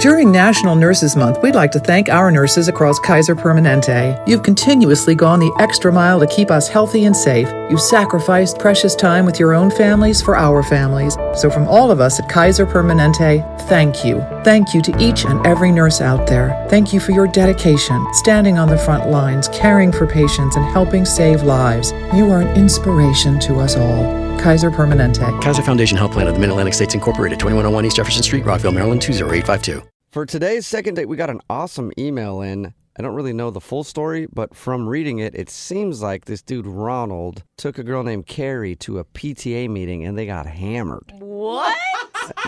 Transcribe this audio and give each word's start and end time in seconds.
During 0.00 0.32
National 0.32 0.74
Nurses 0.74 1.16
Month, 1.16 1.38
we'd 1.42 1.54
like 1.54 1.70
to 1.72 1.78
thank 1.78 2.08
our 2.08 2.30
nurses 2.30 2.68
across 2.68 2.98
Kaiser 2.98 3.34
Permanente. 3.34 4.20
You've 4.26 4.42
continuously 4.42 5.14
gone 5.14 5.38
the 5.38 5.54
extra 5.58 5.92
mile 5.92 6.20
to 6.20 6.26
keep 6.26 6.50
us 6.50 6.68
healthy 6.68 7.04
and 7.04 7.16
safe. 7.16 7.48
You've 7.70 7.80
sacrificed 7.80 8.58
precious 8.58 8.94
time 8.94 9.24
with 9.24 9.38
your 9.38 9.54
own 9.54 9.70
families 9.70 10.20
for 10.20 10.36
our 10.36 10.62
families. 10.62 11.16
So, 11.36 11.48
from 11.48 11.68
all 11.68 11.90
of 11.90 12.00
us 12.00 12.20
at 12.20 12.28
Kaiser 12.28 12.66
Permanente, 12.66 13.60
thank 13.68 14.04
you. 14.04 14.20
Thank 14.44 14.74
you 14.74 14.82
to 14.82 15.02
each 15.02 15.24
and 15.24 15.44
every 15.46 15.70
nurse 15.70 16.00
out 16.00 16.26
there. 16.26 16.66
Thank 16.68 16.92
you 16.92 17.00
for 17.00 17.12
your 17.12 17.26
dedication, 17.26 18.04
standing 18.14 18.58
on 18.58 18.68
the 18.68 18.78
front 18.78 19.08
lines, 19.10 19.48
caring 19.48 19.92
for 19.92 20.06
patients, 20.06 20.56
and 20.56 20.64
helping 20.66 21.04
save 21.04 21.44
lives. 21.44 21.92
You 22.14 22.30
are 22.30 22.40
an 22.40 22.56
inspiration 22.56 23.38
to 23.40 23.60
us 23.60 23.76
all. 23.76 24.23
Kaiser 24.40 24.70
Permanente. 24.70 25.40
Kaiser 25.42 25.62
Foundation 25.62 25.96
Health 25.96 26.12
Plan 26.12 26.26
of 26.26 26.34
the 26.34 26.40
Mid 26.40 26.50
Atlantic 26.50 26.74
States 26.74 26.94
Incorporated, 26.94 27.38
2101 27.38 27.84
East 27.86 27.96
Jefferson 27.96 28.22
Street, 28.22 28.44
Rockville, 28.44 28.72
Maryland, 28.72 29.00
20852. 29.02 29.82
For 30.10 30.26
today's 30.26 30.66
second 30.66 30.94
date, 30.94 31.08
we 31.08 31.16
got 31.16 31.30
an 31.30 31.40
awesome 31.48 31.92
email 31.98 32.40
in. 32.40 32.74
I 32.96 33.02
don't 33.02 33.14
really 33.14 33.32
know 33.32 33.50
the 33.50 33.60
full 33.60 33.82
story, 33.82 34.28
but 34.32 34.54
from 34.54 34.88
reading 34.88 35.18
it, 35.18 35.34
it 35.34 35.50
seems 35.50 36.00
like 36.00 36.26
this 36.26 36.42
dude 36.42 36.66
Ronald 36.66 37.42
took 37.56 37.78
a 37.78 37.82
girl 37.82 38.04
named 38.04 38.26
Carrie 38.26 38.76
to 38.76 38.98
a 39.00 39.04
PTA 39.04 39.68
meeting 39.68 40.04
and 40.04 40.16
they 40.16 40.26
got 40.26 40.46
hammered. 40.46 41.12
What? 41.18 41.76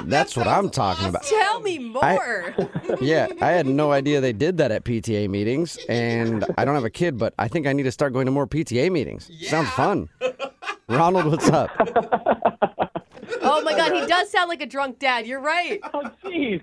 That's 0.04 0.36
what 0.36 0.46
I'm 0.46 0.70
talking 0.70 1.08
about. 1.08 1.24
Tell 1.24 1.60
me 1.60 1.78
more. 1.78 2.54
Yeah, 3.00 3.26
I 3.42 3.50
had 3.50 3.66
no 3.66 3.90
idea 3.92 4.20
they 4.20 4.32
did 4.32 4.56
that 4.58 4.70
at 4.70 4.84
PTA 4.84 5.28
meetings, 5.28 5.76
and 5.88 6.44
I 6.56 6.64
don't 6.64 6.76
have 6.76 6.84
a 6.84 6.90
kid, 6.90 7.18
but 7.18 7.34
I 7.36 7.48
think 7.48 7.66
I 7.66 7.72
need 7.72 7.82
to 7.82 7.92
start 7.92 8.12
going 8.12 8.26
to 8.26 8.32
more 8.32 8.46
PTA 8.46 8.90
meetings. 8.92 9.28
Sounds 9.48 9.68
fun. 9.70 10.08
Ronald, 10.88 11.26
what's 11.26 11.48
up? 11.48 11.70
oh 13.42 13.60
my 13.62 13.72
god, 13.76 13.92
he 13.92 14.06
does 14.06 14.30
sound 14.30 14.48
like 14.48 14.60
a 14.60 14.66
drunk 14.66 14.98
dad. 14.98 15.26
You're 15.26 15.40
right. 15.40 15.80
Oh, 15.92 16.10
jeez. 16.24 16.62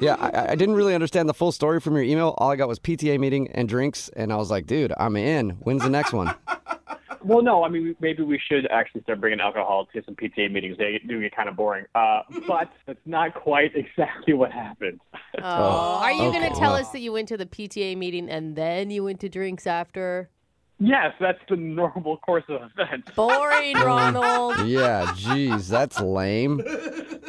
Yeah, 0.00 0.14
I, 0.14 0.52
I 0.52 0.54
didn't 0.54 0.74
really 0.74 0.94
understand 0.94 1.28
the 1.28 1.34
full 1.34 1.52
story 1.52 1.80
from 1.80 1.94
your 1.94 2.02
email. 2.02 2.34
All 2.38 2.50
I 2.50 2.56
got 2.56 2.68
was 2.68 2.78
PTA 2.78 3.18
meeting 3.18 3.48
and 3.52 3.68
drinks, 3.68 4.08
and 4.10 4.32
I 4.32 4.36
was 4.36 4.50
like, 4.50 4.66
dude, 4.66 4.92
I'm 4.96 5.16
in. 5.16 5.50
When's 5.50 5.82
the 5.82 5.90
next 5.90 6.12
one? 6.12 6.34
well, 7.24 7.42
no, 7.42 7.64
I 7.64 7.68
mean, 7.68 7.94
maybe 8.00 8.22
we 8.22 8.40
should 8.48 8.66
actually 8.70 9.02
start 9.02 9.20
bringing 9.20 9.40
alcohol 9.40 9.86
to 9.92 10.02
some 10.04 10.14
PTA 10.14 10.50
meetings. 10.50 10.78
They 10.78 11.00
do 11.06 11.20
get 11.20 11.34
kind 11.34 11.48
of 11.48 11.56
boring. 11.56 11.86
Uh, 11.94 12.22
but 12.46 12.70
that's 12.86 12.98
not 13.06 13.34
quite 13.34 13.72
exactly 13.76 14.34
what 14.34 14.52
happened. 14.52 15.00
Oh, 15.42 15.98
are 16.02 16.12
you 16.12 16.32
going 16.32 16.50
to 16.50 16.58
tell 16.58 16.74
us 16.74 16.90
that 16.90 17.00
you 17.00 17.12
went 17.12 17.28
to 17.28 17.36
the 17.36 17.46
PTA 17.46 17.96
meeting 17.96 18.28
and 18.28 18.56
then 18.56 18.90
you 18.90 19.04
went 19.04 19.20
to 19.20 19.28
drinks 19.28 19.66
after? 19.66 20.30
Yes, 20.78 21.14
that's 21.20 21.40
the 21.48 21.56
normal 21.56 22.18
course 22.18 22.44
of 22.48 22.70
events. 22.76 23.10
Boring, 23.16 23.74
Ronald. 23.74 24.66
Yeah, 24.66 25.12
geez, 25.16 25.68
that's 25.68 26.00
lame. 26.00 26.60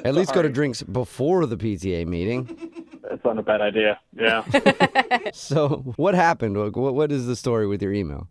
At 0.05 0.15
least 0.15 0.33
go 0.33 0.41
to 0.41 0.49
drinks 0.49 0.83
before 0.83 1.45
the 1.45 1.57
PTA 1.57 2.07
meeting. 2.07 2.85
That's 3.09 3.23
not 3.25 3.37
a 3.37 3.43
bad 3.43 3.61
idea. 3.61 3.99
Yeah. 4.13 4.43
So, 5.33 5.93
what 5.95 6.15
happened? 6.15 6.57
What, 6.57 6.75
what 6.75 7.11
is 7.11 7.25
the 7.27 7.35
story 7.35 7.67
with 7.67 7.81
your 7.81 7.93
email? 7.93 8.27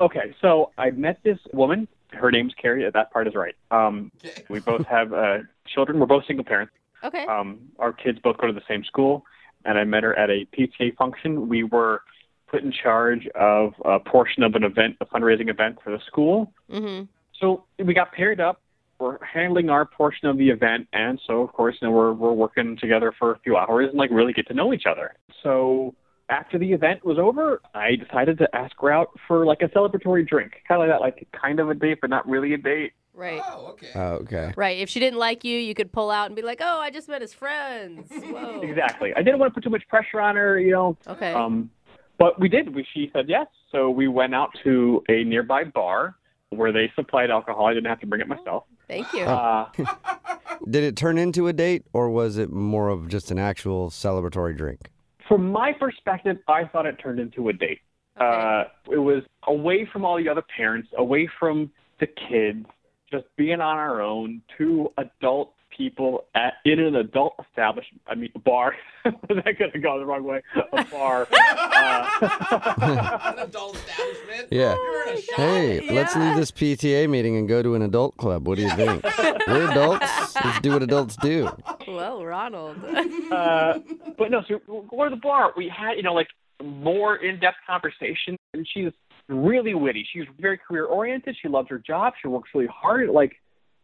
Okay, 0.00 0.34
so 0.40 0.72
I 0.76 0.90
met 0.90 1.18
this 1.22 1.38
woman. 1.52 1.88
Her 2.12 2.30
name's 2.30 2.52
Carrie. 2.60 2.88
That 2.90 3.10
part 3.12 3.26
is 3.26 3.34
right. 3.34 3.54
Um, 3.70 4.10
we 4.48 4.60
both 4.60 4.86
have 4.86 5.12
uh, 5.12 5.38
children. 5.66 5.98
We're 5.98 6.06
both 6.06 6.26
single 6.26 6.44
parents. 6.44 6.72
Okay. 7.04 7.24
Um, 7.26 7.60
our 7.78 7.92
kids 7.92 8.18
both 8.22 8.36
go 8.38 8.46
to 8.46 8.52
the 8.52 8.62
same 8.68 8.84
school, 8.84 9.24
and 9.64 9.78
I 9.78 9.84
met 9.84 10.02
her 10.02 10.18
at 10.18 10.28
a 10.30 10.46
PTA 10.56 10.96
function. 10.96 11.48
We 11.48 11.62
were 11.64 12.02
put 12.48 12.62
in 12.62 12.72
charge 12.72 13.26
of 13.34 13.74
a 13.84 13.98
portion 13.98 14.42
of 14.42 14.54
an 14.54 14.64
event, 14.64 14.96
a 15.00 15.06
fundraising 15.06 15.50
event 15.50 15.78
for 15.82 15.90
the 15.90 16.00
school. 16.06 16.52
Mm-hmm. 16.70 17.04
So 17.40 17.64
we 17.84 17.94
got 17.94 18.12
paired 18.12 18.40
up. 18.40 18.60
We're 18.98 19.22
handling 19.22 19.68
our 19.68 19.84
portion 19.84 20.28
of 20.28 20.38
the 20.38 20.48
event, 20.48 20.88
and 20.94 21.20
so 21.26 21.42
of 21.42 21.52
course, 21.52 21.76
you 21.82 21.88
know, 21.88 21.92
we're 21.92 22.14
we're 22.14 22.32
working 22.32 22.78
together 22.80 23.12
for 23.18 23.32
a 23.32 23.38
few 23.40 23.56
hours 23.56 23.90
and 23.90 23.98
like 23.98 24.10
really 24.10 24.32
get 24.32 24.46
to 24.48 24.54
know 24.54 24.72
each 24.72 24.86
other. 24.86 25.14
So 25.42 25.94
after 26.30 26.58
the 26.58 26.72
event 26.72 27.04
was 27.04 27.18
over, 27.18 27.60
I 27.74 27.96
decided 27.96 28.38
to 28.38 28.48
ask 28.56 28.74
her 28.80 28.90
out 28.90 29.10
for 29.28 29.44
like 29.44 29.60
a 29.60 29.68
celebratory 29.68 30.26
drink, 30.26 30.52
kind 30.66 30.80
of 30.82 30.88
like 30.88 30.94
that, 30.94 31.00
like 31.02 31.28
kind 31.38 31.60
of 31.60 31.68
a 31.68 31.74
date, 31.74 31.98
but 32.00 32.08
not 32.08 32.26
really 32.26 32.54
a 32.54 32.56
date. 32.56 32.92
Right. 33.12 33.40
Oh, 33.46 33.66
okay. 33.72 33.90
Oh, 33.94 34.12
okay. 34.22 34.52
Right. 34.56 34.78
If 34.78 34.90
she 34.90 35.00
didn't 35.00 35.18
like 35.18 35.42
you, 35.42 35.58
you 35.58 35.74
could 35.74 35.90
pull 35.90 36.10
out 36.10 36.26
and 36.26 36.36
be 36.36 36.42
like, 36.42 36.60
"Oh, 36.60 36.78
I 36.80 36.90
just 36.90 37.08
met 37.08 37.22
his 37.22 37.32
friends." 37.32 38.10
Whoa. 38.10 38.60
Exactly. 38.62 39.12
I 39.14 39.22
didn't 39.22 39.38
want 39.38 39.52
to 39.52 39.54
put 39.54 39.64
too 39.64 39.70
much 39.70 39.86
pressure 39.88 40.20
on 40.20 40.36
her, 40.36 40.58
you 40.58 40.72
know. 40.72 40.98
Okay. 41.06 41.32
Um, 41.32 41.70
but 42.18 42.40
we 42.40 42.48
did. 42.48 42.74
We, 42.74 42.86
she 42.94 43.10
said 43.12 43.26
yes. 43.28 43.46
So 43.72 43.90
we 43.90 44.08
went 44.08 44.34
out 44.34 44.50
to 44.64 45.02
a 45.08 45.24
nearby 45.24 45.64
bar 45.64 46.16
where 46.50 46.72
they 46.72 46.90
supplied 46.94 47.30
alcohol. 47.30 47.66
I 47.66 47.74
didn't 47.74 47.88
have 47.88 48.00
to 48.00 48.06
bring 48.06 48.20
it 48.20 48.28
myself. 48.28 48.64
Thank 48.88 49.12
you. 49.12 49.24
Uh, 49.24 49.68
Did 50.70 50.84
it 50.84 50.96
turn 50.96 51.18
into 51.18 51.48
a 51.48 51.52
date, 51.52 51.84
or 51.92 52.08
was 52.08 52.38
it 52.38 52.50
more 52.50 52.88
of 52.88 53.08
just 53.08 53.30
an 53.30 53.38
actual 53.38 53.90
celebratory 53.90 54.56
drink? 54.56 54.90
from 55.28 55.50
my 55.50 55.72
perspective, 55.72 56.38
I 56.48 56.64
thought 56.64 56.86
it 56.86 56.96
turned 57.02 57.20
into 57.20 57.48
a 57.48 57.52
date. 57.52 57.80
Uh, 58.16 58.64
it 58.90 58.98
was 58.98 59.22
away 59.46 59.88
from 59.92 60.04
all 60.04 60.16
the 60.16 60.28
other 60.28 60.42
parents, 60.56 60.88
away 60.96 61.28
from 61.38 61.70
the 62.00 62.06
kids, 62.06 62.66
just 63.10 63.24
being 63.36 63.60
on 63.60 63.76
our 63.76 64.00
own, 64.00 64.42
two 64.56 64.92
adult 64.98 65.52
people 65.76 66.24
at 66.34 66.54
in 66.64 66.80
an 66.80 66.96
adult 66.96 67.34
establishment. 67.48 68.00
I 68.06 68.14
mean, 68.14 68.30
a 68.34 68.38
bar. 68.38 68.74
that 69.04 69.44
could 69.58 69.70
have 69.72 69.82
gone 69.82 70.00
the 70.00 70.06
wrong 70.06 70.24
way. 70.24 70.42
A 70.72 70.84
bar. 70.84 71.28
uh, 71.32 73.30
An 73.34 73.38
adult 73.40 73.76
establishment. 73.76 74.48
Yeah. 74.50 74.74
You're 74.74 75.08
in. 75.08 75.22
Hey, 75.36 75.90
let's 75.94 76.16
leave 76.16 76.36
this 76.36 76.50
PTA 76.50 77.08
meeting 77.08 77.36
and 77.36 77.46
go 77.48 77.62
to 77.62 77.74
an 77.74 77.82
adult 77.82 78.16
club. 78.16 78.48
What 78.48 78.56
do 78.56 78.62
you 78.62 78.70
think? 78.70 79.04
We're 79.46 79.70
adults. 79.70 80.34
Let's 80.44 80.60
do 80.60 80.72
what 80.72 80.82
adults 80.82 81.16
do. 81.16 81.48
well, 81.86 82.24
Ronald. 82.24 82.82
uh, 83.30 83.78
but 84.18 84.30
no, 84.30 84.42
so 84.48 84.60
we 84.66 84.80
go 84.88 85.04
to 85.04 85.10
the 85.10 85.20
bar. 85.22 85.52
We 85.56 85.68
had, 85.68 85.96
you 85.96 86.02
know, 86.02 86.14
like 86.14 86.28
more 86.64 87.16
in-depth 87.16 87.56
conversation, 87.66 88.36
and 88.54 88.66
she's 88.72 88.92
really 89.28 89.74
witty. 89.74 90.06
She's 90.12 90.24
very 90.38 90.58
career-oriented. 90.58 91.36
She 91.40 91.48
loves 91.48 91.68
her 91.68 91.78
job. 91.78 92.14
She 92.20 92.28
works 92.28 92.50
really 92.54 92.68
hard. 92.72 93.08
Like, 93.10 93.36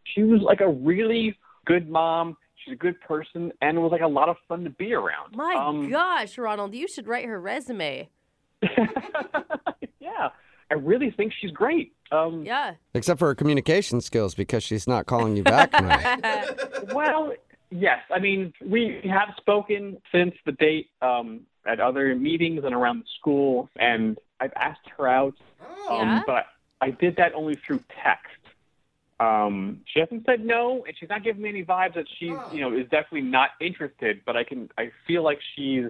she 0.05 0.23
was 0.23 0.41
like 0.41 0.61
a 0.61 0.69
really 0.69 1.37
good 1.67 1.89
mom. 1.89 2.37
She's 2.65 2.73
a 2.75 2.77
good 2.77 3.01
person, 3.01 3.53
and 3.61 3.77
it 3.77 3.81
was 3.81 3.91
like 3.93 4.03
a 4.03 4.07
lot 4.07 4.29
of 4.29 4.37
fun 4.49 4.65
to 4.65 4.71
be 4.71 4.95
around. 4.95 5.35
My 5.37 5.55
Um, 5.55 5.91
gosh, 5.91 6.39
Ronald, 6.39 6.75
you 6.75 6.87
should 6.95 7.07
write 7.09 7.25
her 7.27 7.41
resume. 7.41 8.09
yeah, 10.01 10.29
I 10.71 10.75
really 10.75 11.11
think 11.11 11.33
she's 11.41 11.51
great. 11.51 11.95
Um, 12.11 12.45
Yeah. 12.45 12.75
Except 12.95 13.19
for 13.19 13.29
her 13.29 13.35
communication 13.35 14.01
skills 14.01 14.35
because 14.35 14.63
she's 14.63 14.87
not 14.87 15.07
calling 15.07 15.37
you 15.37 15.43
back 15.43 15.73
now. 15.73 16.45
Well, 16.95 17.33
yes. 17.71 17.99
I 18.15 18.19
mean, 18.19 18.53
we 18.65 19.01
have 19.11 19.29
spoken 19.39 19.99
since 20.13 20.35
the 20.45 20.53
date 20.53 20.91
um, 21.01 21.41
at 21.67 21.81
other 21.81 22.15
meetings 22.15 22.63
and 22.65 22.75
around 22.75 23.01
the 23.01 23.07
school, 23.19 23.69
and 23.77 24.19
I've 24.41 24.53
asked 24.57 24.89
her 24.97 25.09
out, 25.09 25.35
um, 25.89 26.09
Yeah? 26.09 26.23
but 26.27 26.47
I 26.81 26.91
did 26.91 27.17
that 27.17 27.35
only 27.35 27.55
through 27.67 27.83
text. 28.03 28.29
Um, 29.21 29.83
she 29.87 30.01
hasn't 30.01 30.25
said 30.27 30.45
no, 30.45 30.85
and 30.85 30.97
she's 30.99 31.09
not 31.09 31.23
giving 31.23 31.43
me 31.43 31.49
any 31.51 31.65
vibes 31.65 31.95
that 31.95 32.07
she's, 32.19 32.33
you 32.53 32.61
know, 32.61 32.77
is 32.77 32.89
definitely 32.91 33.23
not 33.23 33.51
interested. 33.61 34.21
But 34.27 34.37
I 34.37 34.43
can, 34.43 34.69
I 34.77 34.91
feel 35.07 35.23
like 35.23 35.39
she's 35.55 35.87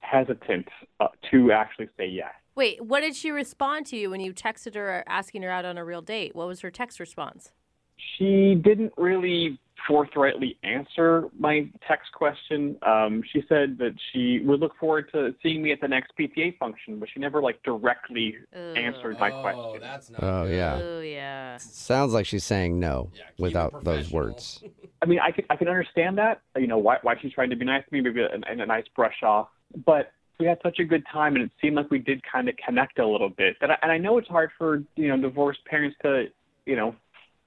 hesitant 0.00 0.68
uh, 0.98 1.08
to 1.30 1.52
actually 1.52 1.88
say 1.96 2.06
yes. 2.06 2.32
Wait, 2.54 2.84
what 2.84 3.00
did 3.00 3.16
she 3.16 3.30
respond 3.30 3.86
to 3.86 3.96
you 3.96 4.10
when 4.10 4.20
you 4.20 4.34
texted 4.34 4.74
her 4.74 5.02
asking 5.06 5.40
her 5.42 5.50
out 5.50 5.64
on 5.64 5.78
a 5.78 5.84
real 5.84 6.02
date? 6.02 6.34
What 6.34 6.46
was 6.46 6.60
her 6.60 6.70
text 6.70 7.00
response? 7.00 7.52
She 7.96 8.54
didn't 8.54 8.92
really 8.98 9.58
forthrightly 9.90 10.56
answer 10.62 11.24
my 11.36 11.68
text 11.86 12.12
question. 12.12 12.76
Um, 12.82 13.24
she 13.32 13.42
said 13.48 13.76
that 13.78 13.92
she 14.12 14.38
would 14.44 14.60
look 14.60 14.76
forward 14.78 15.10
to 15.10 15.34
seeing 15.42 15.62
me 15.62 15.72
at 15.72 15.80
the 15.80 15.88
next 15.88 16.12
PTA 16.16 16.56
function, 16.58 17.00
but 17.00 17.08
she 17.12 17.18
never 17.18 17.42
like 17.42 17.60
directly 17.64 18.36
Ugh. 18.54 18.76
answered 18.76 19.18
my 19.18 19.32
oh, 19.32 19.42
question. 19.42 19.80
that's 19.80 20.08
not 20.10 20.22
Oh, 20.22 20.46
good. 20.46 20.54
yeah. 20.56 20.78
Oh, 20.80 21.00
yeah. 21.00 21.56
Sounds 21.56 22.12
like 22.12 22.24
she's 22.24 22.44
saying 22.44 22.78
no 22.78 23.10
Yeah, 23.16 23.24
without 23.36 23.82
those 23.82 24.12
words. 24.12 24.62
I 25.02 25.06
mean, 25.06 25.18
I 25.18 25.32
can 25.32 25.44
I 25.50 25.56
can 25.56 25.66
understand 25.66 26.18
that. 26.18 26.40
You 26.56 26.68
know, 26.68 26.78
why 26.78 26.98
why 27.02 27.16
she's 27.20 27.32
trying 27.32 27.50
to 27.50 27.56
be 27.56 27.64
nice 27.64 27.82
to 27.88 27.92
me, 27.92 28.00
maybe 28.00 28.20
a, 28.20 28.26
a, 28.28 28.62
a 28.62 28.66
nice 28.66 28.84
brush 28.94 29.24
off. 29.24 29.48
But 29.84 30.12
we 30.38 30.46
had 30.46 30.58
such 30.62 30.78
a 30.78 30.84
good 30.84 31.04
time, 31.12 31.34
and 31.34 31.44
it 31.44 31.50
seemed 31.60 31.74
like 31.74 31.90
we 31.90 31.98
did 31.98 32.22
kind 32.30 32.48
of 32.48 32.54
connect 32.64 33.00
a 33.00 33.06
little 33.06 33.28
bit. 33.28 33.56
And 33.60 33.72
I, 33.72 33.78
and 33.82 33.90
I 33.90 33.98
know 33.98 34.18
it's 34.18 34.28
hard 34.28 34.50
for 34.56 34.84
you 34.94 35.08
know 35.08 35.16
divorced 35.16 35.64
parents 35.64 35.96
to 36.02 36.26
you 36.64 36.76
know 36.76 36.94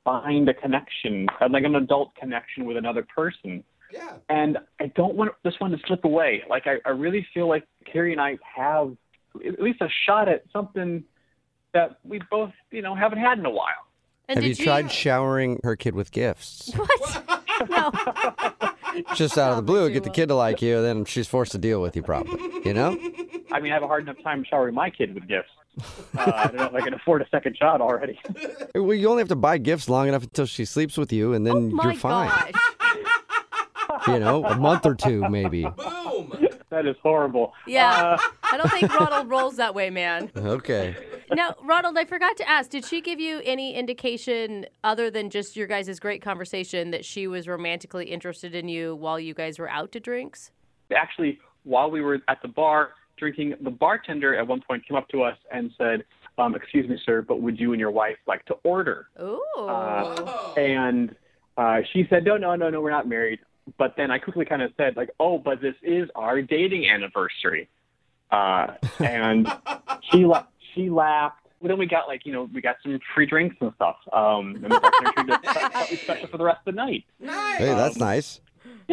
find 0.04 0.48
a 0.50 0.54
connection, 0.54 1.28
uh, 1.42 1.48
like 1.50 1.64
an 1.64 1.76
adult 1.76 2.16
connection 2.16 2.66
with 2.66 2.78
another 2.78 3.04
person. 3.04 3.64
Yeah. 3.92 4.14
and 4.28 4.58
I 4.80 4.88
don't 4.88 5.14
want 5.14 5.34
this 5.44 5.54
one 5.60 5.70
to 5.70 5.78
slip 5.86 6.04
away. 6.04 6.42
Like 6.50 6.64
I, 6.66 6.78
I 6.84 6.90
really 6.90 7.28
feel 7.32 7.48
like 7.48 7.68
Carrie 7.86 8.12
and 8.12 8.20
I 8.20 8.40
have 8.56 8.98
at 9.46 9.62
least 9.62 9.82
a 9.82 9.88
shot 10.08 10.28
at 10.28 10.44
something 10.52 11.04
that 11.76 12.00
we 12.04 12.20
both, 12.32 12.52
you 12.72 12.82
know, 12.82 12.96
haven't 12.96 13.20
had 13.20 13.38
in 13.38 13.46
a 13.46 13.52
while. 13.52 13.86
And 14.28 14.38
Have 14.38 14.48
you 14.48 14.56
did 14.56 14.64
tried 14.64 14.92
showering 14.92 15.60
her 15.64 15.76
kid 15.76 15.94
with 15.96 16.12
gifts? 16.12 16.72
What? 17.60 17.70
no. 17.70 17.92
Just 19.16 19.38
out 19.38 19.52
of 19.52 19.58
the 19.58 19.62
blue, 19.62 19.92
get 19.92 20.04
the 20.04 20.10
kid 20.10 20.30
to 20.30 20.36
like 20.36 20.62
you, 20.62 20.82
then 20.82 21.06
she's 21.06 21.28
forced 21.28 21.52
to 21.52 21.60
deal 21.60 21.80
with 21.82 21.96
you 21.96 22.02
probably. 22.02 22.40
You 22.66 22.74
know? 22.74 22.98
I 23.52 23.60
mean, 23.60 23.72
I 23.72 23.76
have 23.76 23.84
a 23.84 23.88
hard 23.88 24.04
enough 24.04 24.22
time 24.24 24.44
showering 24.44 24.74
my 24.74 24.90
kid 24.90 25.14
with 25.14 25.28
gifts. 25.28 25.50
Uh, 26.16 26.32
I 26.36 26.44
don't 26.48 26.56
know 26.58 26.66
if 26.66 26.76
I 26.76 26.82
can 26.82 26.94
afford 26.94 27.24
a 27.24 27.30
second 27.30 27.58
shot 27.58 27.82
already. 27.82 28.20
Well, 28.76 28.94
you 28.94 29.10
only 29.10 29.22
have 29.22 29.30
to 29.30 29.36
buy 29.36 29.58
gifts 29.58 29.90
long 29.90 30.08
enough 30.08 30.24
until 30.24 30.46
she 30.46 30.66
sleeps 30.66 30.98
with 30.98 31.12
you, 31.12 31.34
and 31.34 31.46
then 31.46 31.74
Oh 31.80 31.84
you're 31.84 31.96
fine. 31.96 32.30
gosh. 32.30 34.08
you 34.08 34.20
know, 34.20 34.44
a 34.46 34.56
month 34.58 34.86
or 34.86 34.94
two 34.96 35.28
maybe. 35.30 35.64
Boom. 35.64 36.34
That 36.70 36.88
is 36.88 36.96
horrible. 37.04 37.54
Yeah. 37.68 37.92
Uh, 37.92 38.18
I 38.52 38.58
don't 38.58 38.70
think 38.72 38.94
Ronald 39.00 39.30
rolls 39.30 39.58
that 39.58 39.76
way, 39.76 39.90
man. 39.90 40.32
Okay. 40.36 40.96
Now, 41.32 41.56
Ronald, 41.64 41.98
I 41.98 42.06
forgot 42.06 42.36
to 42.38 42.50
ask, 42.50 42.70
did 42.72 42.84
she 42.86 43.00
give 43.02 43.20
you 43.20 43.42
any 43.44 43.74
indication 43.76 44.66
other 44.84 45.10
than 45.12 45.30
just 45.30 45.56
your 45.56 45.68
guys' 45.68 46.00
great 46.00 46.22
conversation 46.22 46.92
that 46.92 47.06
she 47.06 47.28
was 47.28 47.48
romantically 47.48 48.06
interested 48.06 48.54
in 48.56 48.68
you 48.68 48.96
while 48.96 49.20
you 49.20 49.34
guys 49.34 49.58
were 49.60 49.70
out 49.70 49.92
to 49.94 50.00
drinks? 50.00 50.52
actually, 50.96 51.40
while 51.64 51.90
we 51.90 52.02
were 52.02 52.20
at 52.28 52.40
the 52.44 52.48
bar 52.48 52.92
drinking, 53.18 53.56
the 53.62 53.70
bartender 53.70 54.36
at 54.36 54.48
one 54.48 54.62
point 54.62 54.88
came 54.88 54.98
up 54.98 55.08
to 55.10 55.24
us 55.24 55.38
and 55.52 55.72
said, 55.78 56.04
um, 56.38 56.56
"Excuse 56.56 56.88
me, 56.90 56.98
sir, 57.06 57.22
but 57.22 57.42
would 57.42 57.60
you 57.60 57.72
and 57.74 57.80
your 57.80 57.92
wife 57.92 58.18
like 58.28 58.46
to 58.46 58.56
order?" 58.64 59.08
Ooh. 59.22 59.42
Uh, 59.58 60.54
and 60.58 61.16
uh, 61.58 61.80
she 61.92 62.06
said, 62.10 62.24
"No, 62.26 62.38
no, 62.38 62.56
no, 62.56 62.70
no, 62.70 62.82
we're 62.82 62.92
not 62.92 63.08
married." 63.08 63.40
But 63.78 63.96
then 63.96 64.12
I 64.12 64.18
quickly 64.18 64.46
kind 64.46 64.62
of 64.62 64.72
said, 64.78 64.98
like, 64.98 65.10
"Oh, 65.20 65.38
but 65.38 65.62
this 65.62 65.76
is 65.82 66.10
our 66.16 66.42
dating 66.42 66.90
anniversary," 66.90 67.70
uh, 68.32 68.76
and 69.00 69.52
she 70.12 70.26
la- 70.26 70.46
she 70.74 70.90
laughed. 70.90 71.38
Well, 71.62 71.70
then 71.70 71.78
we 71.78 71.86
got 71.86 72.08
like 72.08 72.26
you 72.26 72.34
know 72.34 72.50
we 72.54 72.62
got 72.62 72.78
some 72.84 73.00
free 73.16 73.26
drinks 73.26 73.56
and 73.62 73.72
stuff. 73.76 73.96
Um, 74.12 74.56
and 74.56 74.66
the 74.66 74.80
bartender 74.80 75.38
treated 75.38 75.86
us 75.86 76.00
special 76.04 76.28
for 76.28 76.38
the 76.38 76.44
rest 76.44 76.60
of 76.66 76.76
the 76.76 76.78
night. 76.78 77.06
Nice. 77.20 77.58
Hey, 77.58 77.74
that's 77.74 77.98
nice. 77.98 78.42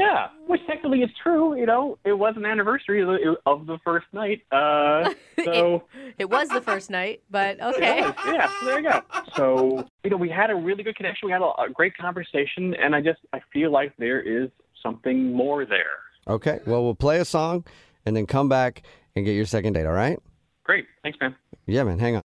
Yeah, 0.00 0.28
which 0.46 0.66
technically 0.66 1.00
is 1.02 1.10
true. 1.22 1.54
You 1.58 1.66
know, 1.66 1.98
it 2.04 2.14
was 2.14 2.34
an 2.36 2.46
anniversary 2.46 3.02
of 3.02 3.08
the, 3.08 3.36
of 3.44 3.66
the 3.66 3.78
first 3.84 4.06
night. 4.12 4.42
Uh, 4.50 5.10
so 5.44 5.84
it 6.18 6.30
was 6.30 6.48
the 6.48 6.62
first 6.62 6.88
night, 6.88 7.22
but 7.30 7.60
okay. 7.74 8.00
yeah, 8.00 8.50
so 8.60 8.66
there 8.66 8.80
you 8.80 8.90
go. 8.90 9.02
So 9.36 9.88
you 10.02 10.10
know, 10.10 10.16
we 10.16 10.30
had 10.30 10.50
a 10.50 10.54
really 10.54 10.82
good 10.82 10.96
connection. 10.96 11.26
We 11.26 11.32
had 11.32 11.42
a, 11.42 11.52
a 11.62 11.68
great 11.72 11.96
conversation, 11.96 12.74
and 12.74 12.94
I 12.94 13.02
just 13.02 13.20
I 13.34 13.40
feel 13.52 13.70
like 13.70 13.92
there 13.98 14.20
is 14.20 14.48
something 14.82 15.32
more 15.34 15.66
there. 15.66 16.00
Okay. 16.26 16.60
Well, 16.66 16.82
we'll 16.82 16.94
play 16.94 17.18
a 17.18 17.24
song 17.24 17.64
and 18.06 18.16
then 18.16 18.26
come 18.26 18.48
back 18.48 18.82
and 19.14 19.24
get 19.26 19.32
your 19.32 19.46
second 19.46 19.74
date, 19.74 19.84
all 19.84 19.92
right? 19.92 20.18
Great, 20.64 20.86
thanks, 21.02 21.18
man. 21.20 21.34
Yeah, 21.66 21.84
man. 21.84 21.98
Hang 21.98 22.16
on. 22.16 22.22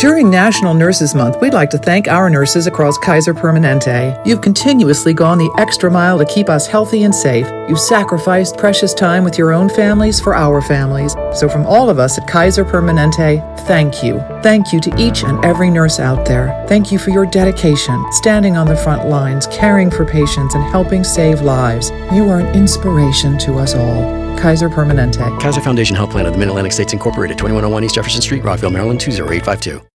During 0.00 0.30
National 0.30 0.72
Nurses 0.72 1.14
Month, 1.14 1.42
we'd 1.42 1.52
like 1.52 1.68
to 1.68 1.76
thank 1.76 2.08
our 2.08 2.30
nurses 2.30 2.66
across 2.66 2.96
Kaiser 2.96 3.34
Permanente. 3.34 4.18
You've 4.26 4.40
continuously 4.40 5.12
gone 5.12 5.36
the 5.36 5.54
extra 5.58 5.90
mile 5.90 6.16
to 6.16 6.24
keep 6.24 6.48
us 6.48 6.66
healthy 6.66 7.02
and 7.02 7.14
safe. 7.14 7.46
You've 7.68 7.78
sacrificed 7.78 8.56
precious 8.56 8.94
time 8.94 9.24
with 9.24 9.36
your 9.36 9.52
own 9.52 9.68
families 9.68 10.18
for 10.18 10.34
our 10.34 10.62
families. 10.62 11.12
So, 11.34 11.50
from 11.50 11.66
all 11.66 11.90
of 11.90 11.98
us 11.98 12.16
at 12.16 12.26
Kaiser 12.26 12.64
Permanente, 12.64 13.42
thank 13.66 14.02
you. 14.02 14.20
Thank 14.42 14.72
you 14.72 14.80
to 14.80 14.94
each 14.98 15.22
and 15.22 15.44
every 15.44 15.68
nurse 15.68 16.00
out 16.00 16.24
there. 16.24 16.64
Thank 16.66 16.90
you 16.90 16.98
for 16.98 17.10
your 17.10 17.26
dedication, 17.26 18.02
standing 18.10 18.56
on 18.56 18.68
the 18.68 18.76
front 18.76 19.06
lines, 19.06 19.48
caring 19.48 19.90
for 19.90 20.06
patients, 20.06 20.54
and 20.54 20.64
helping 20.64 21.04
save 21.04 21.42
lives. 21.42 21.90
You 22.10 22.26
are 22.30 22.40
an 22.40 22.54
inspiration 22.56 23.36
to 23.40 23.58
us 23.58 23.74
all. 23.74 24.38
Kaiser 24.38 24.70
Permanente. 24.70 25.38
Kaiser 25.42 25.60
Foundation 25.60 25.94
Health 25.94 26.12
Plan 26.12 26.24
of 26.24 26.32
the 26.32 26.38
Mid 26.38 26.48
Atlantic 26.48 26.72
States 26.72 26.94
Incorporated, 26.94 27.36
2101 27.36 27.84
East 27.84 27.96
Jefferson 27.96 28.22
Street, 28.22 28.42
Rockville, 28.42 28.70
Maryland, 28.70 28.98
20852. 28.98 29.82